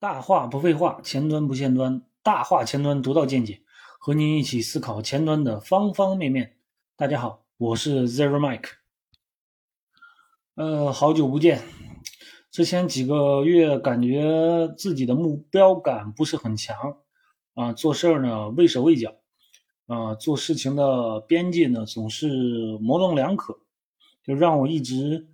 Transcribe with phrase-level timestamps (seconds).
[0.00, 3.62] 大话不废话，前端不限端，大话前端独到见解，
[3.98, 6.56] 和您一起思考前端的方方面面。
[6.96, 8.70] 大家好，我是 Zero Mike。
[10.56, 11.62] 呃，好久不见，
[12.50, 16.98] 之前几个月感觉自己的目标感不是很强
[17.54, 19.14] 啊，做事儿呢畏手畏脚
[19.86, 22.28] 啊，做事情的边界呢总是
[22.78, 23.60] 模棱两可，
[24.22, 25.28] 就让我一直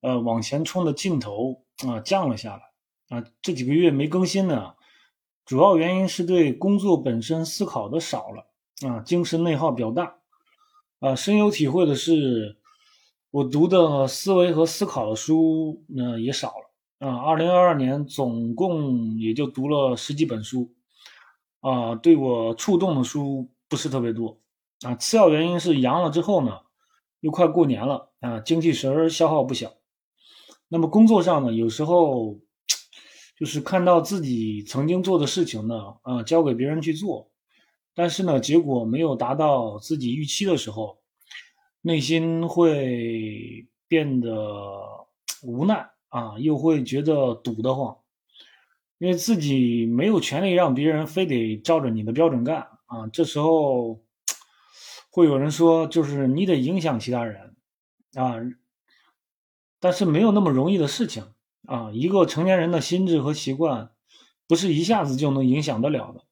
[0.00, 2.67] 呃往前冲的劲头啊降了下来。
[3.08, 4.74] 啊，这几个月没更新呢，
[5.46, 8.46] 主要原因是对工作本身思考的少了
[8.86, 10.18] 啊，精神内耗比较大
[11.00, 11.14] 啊。
[11.14, 12.58] 深有体会的是，
[13.30, 17.16] 我读的思维和思考的书呢也少了啊。
[17.22, 20.74] 二零二二年总共也就读了十几本书
[21.60, 24.38] 啊，对我触动的书不是特别多
[24.82, 24.94] 啊。
[24.96, 26.60] 次要原因是阳了之后呢，
[27.20, 29.72] 又快过年了啊，精气神消耗不小。
[30.68, 32.38] 那么工作上呢，有时候。
[33.38, 37.30] 就是看到自己曾经做的事情呢，啊，交给别人去做，
[37.94, 40.98] 但是呢，结果没有达到自己预期的时候，
[41.80, 45.06] 内心会变得
[45.44, 47.96] 无奈啊，又会觉得堵得慌，
[48.98, 53.06] 因为自己没有权利让别人非得照着你的标准干啊。
[53.12, 54.02] 这时候
[55.12, 57.54] 会有人说，就是你得影响其他人
[58.14, 58.34] 啊，
[59.78, 61.24] 但是没有那么容易的事情。
[61.66, 63.90] 啊，一个成年人的心智和习惯，
[64.46, 66.24] 不是一下子就能影响得了的，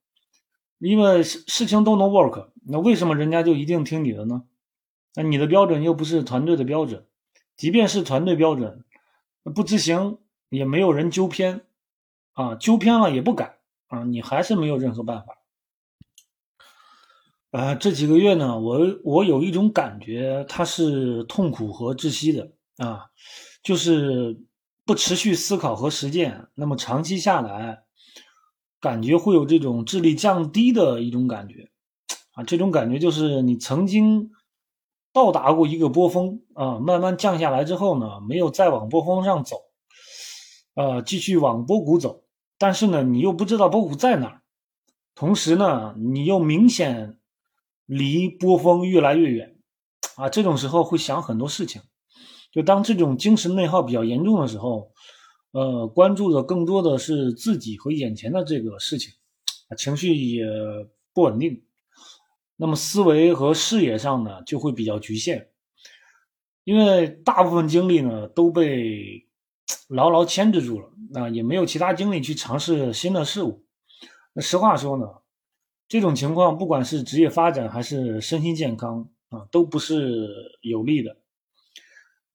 [0.79, 4.45] 因为事事情都能 work，那为什么人家就一定听你的呢？
[5.15, 7.07] 那你的标准又不是团队的标准，
[7.57, 8.85] 即便是团队标准，
[9.55, 10.19] 不执行
[10.49, 11.67] 也没有人纠偏，
[12.33, 15.37] 啊，纠偏了也不改，啊，你还是没有任何办法。
[17.51, 23.11] 啊，这几个月呢，我我有一种感觉，它是痛苦和窒息的啊，
[23.63, 24.41] 就是。
[24.87, 27.83] 不持续思考和实践，那么长期下来，
[28.81, 31.71] 感觉会有这种智力降低的一种感觉，
[32.35, 34.31] 啊，这种感觉就是你曾经
[35.13, 39.57] 到达过一个波峰啊，慢慢降下来之后呢，没有再往波峰上走，
[40.75, 42.23] 呃，继续往波谷走，
[42.57, 44.43] 但是呢，你又不知道波谷在哪儿，
[45.17, 47.19] 同时呢，你又明显
[47.87, 49.57] 离波峰越来越远，
[50.15, 51.83] 啊，这种时候会想很多事情。
[52.57, 54.91] 就当这种精神内耗比较严重的时候，
[55.51, 59.13] 呃，关注的更多的是自己和眼前的这个事情，
[59.77, 60.47] 情绪也
[61.13, 61.63] 不稳定，
[62.57, 65.51] 那么思维和视野上呢就会比较局限，
[66.65, 69.27] 因为大部分精力呢都被
[69.89, 73.67] 牢牢牵制住了，那也没有其他精力去尝试新的事物。
[74.33, 75.07] 那实话说呢，
[75.89, 80.27] 这种情况不管是职业发展还是身心健康啊，都不是
[80.63, 81.19] 有利的。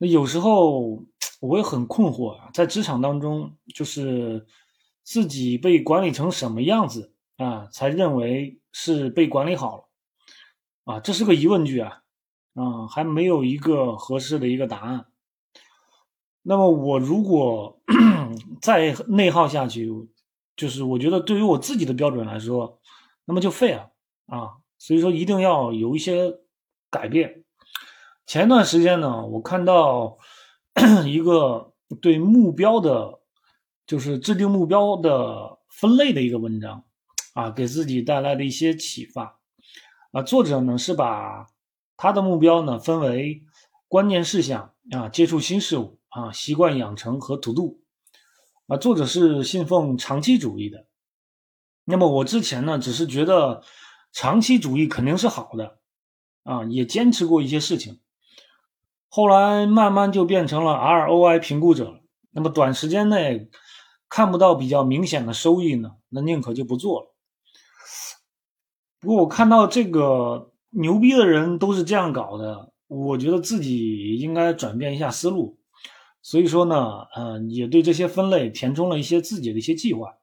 [0.03, 1.05] 那有时候
[1.39, 4.47] 我也很困惑啊，在职场当中，就是
[5.03, 9.83] 自己被管理成什么样子啊，才认为是被管理好了
[10.85, 10.99] 啊？
[11.01, 12.01] 这是个疑问句啊，
[12.55, 15.05] 啊，还没有一个合适的一个答案。
[16.41, 17.79] 那么我如果
[18.59, 19.87] 再内耗下去，
[20.55, 22.79] 就是我觉得对于我自己的标准来说，
[23.25, 23.91] 那么就废了
[24.25, 24.57] 啊。
[24.79, 26.39] 所以说一定要有一些
[26.89, 27.43] 改变。
[28.31, 30.17] 前段时间呢，我看到
[31.05, 33.19] 一个对目标的，
[33.85, 36.85] 就是制定目标的分类的一个文章，
[37.33, 39.37] 啊，给自己带来了一些启发。
[40.13, 41.47] 啊，作者呢是把
[41.97, 43.43] 他的目标呢分为
[43.89, 47.81] 关键事项啊、接触新事物啊、习惯养成和 to do。
[48.67, 50.85] 啊，作者是信奉长期主义的。
[51.83, 53.61] 那么我之前呢，只是觉得
[54.13, 55.79] 长期主义肯定是好的，
[56.43, 57.99] 啊，也坚持过一些事情。
[59.13, 61.99] 后来慢慢就变成了 ROI 评估者。
[62.31, 63.49] 那么短时间内
[64.07, 67.13] 看不到比较明显的收益呢，那宁可就不做了。
[69.01, 75.59] 不过我看到这个牛逼的人都是这样搞的，我觉得自己应该转变一下思路。
[76.21, 80.13] 所以说呢，呃，也对这些分类填充了一些自己的一些计划，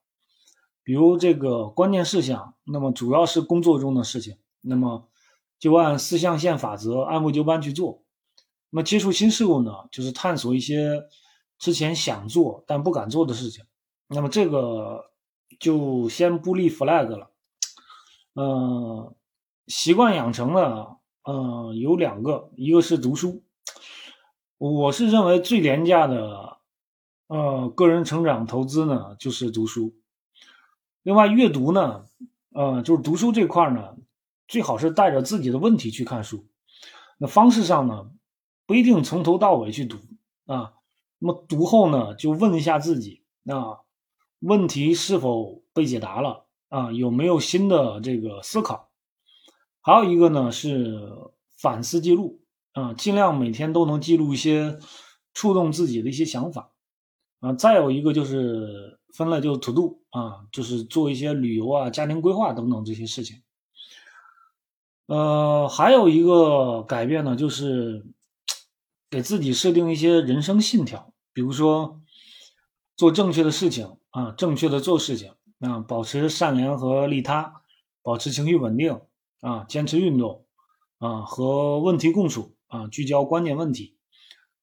[0.83, 5.11] 比如这个关键事项，那么主要是工作中的事情，那么
[5.59, 8.03] 就按四象限法则按部就班去做。
[8.71, 11.03] 那么接触新事物呢，就是探索一些
[11.59, 13.65] 之前想做但不敢做的事情。
[14.09, 15.11] 那么这个
[15.59, 17.31] 就先不立 flag 了。
[18.35, 19.15] 嗯，
[19.67, 23.43] 习惯养成了，嗯，有两个，一个是读书。
[24.59, 26.59] 我是认为最廉价的，
[27.29, 29.95] 呃，个人成长投资呢，就是读书。
[31.03, 32.05] 另外，阅读呢，
[32.53, 33.97] 呃，就是读书这块呢，
[34.47, 36.47] 最好是带着自己的问题去看书。
[37.19, 38.11] 那方式上呢？
[38.69, 39.97] 不一定从头到尾去读
[40.45, 40.75] 啊，
[41.19, 43.81] 那么读后呢，就问一下自己啊，
[44.41, 46.93] 问题是否被解答了啊？
[46.93, 48.91] 有没有新的这个思考？
[49.81, 51.01] 还有一个呢是
[51.57, 52.43] 反思记录
[52.73, 54.79] 啊，尽量每天都能记录一些
[55.33, 56.71] 触动自己的一些想法
[57.41, 57.55] 啊。
[57.55, 63.41] 再有一个就是分类就 to do 啊，就是做一些旅游啊、家庭规划等等这些事情。
[65.07, 68.05] 呃，还有一个改变呢，就是
[69.11, 72.01] 给自己设定一些人生信条，比如说
[72.97, 77.63] 做正确的事情啊，正确的做事情啊，保持善良和利他，
[78.03, 79.01] 保持情绪稳定
[79.41, 80.45] 啊，坚持运动
[80.99, 83.97] 啊，和问题共处啊，聚焦关键问题，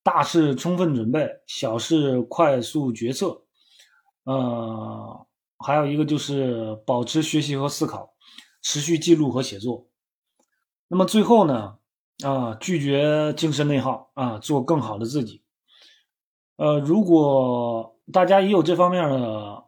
[0.04, 3.44] 大事充分准备，小事快速决策。
[4.26, 5.28] 呃，
[5.58, 8.14] 还有一个就是保持学习和思考，
[8.62, 9.88] 持续记录和写作。
[10.88, 11.78] 那么最后呢，
[12.24, 15.44] 啊，拒绝精神内耗啊，做更好的自己。
[16.56, 19.66] 呃，如果大家也有这方面的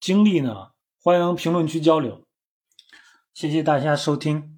[0.00, 0.68] 经历呢，
[1.02, 2.22] 欢迎评论区交流。
[3.34, 4.55] 谢谢大家收听。